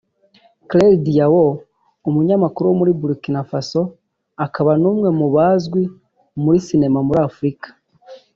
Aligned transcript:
Claire 0.69 0.97
Diao 1.05 1.45
(umunyamakuru 2.09 2.65
wo 2.67 2.75
muri 2.79 2.91
Burkina 2.99 3.41
Faso 3.49 3.81
akaba 4.45 4.71
n’umwe 4.81 5.09
mu 5.19 5.27
bazwi 5.35 5.81
muri 6.43 6.57
Cinema 6.67 6.99
muri 7.07 7.19
Afurika 7.29 7.67